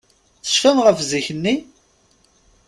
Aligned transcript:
Tecfamt 0.43 0.83
ɣef 0.83 0.99
zik-nni? 1.09 1.55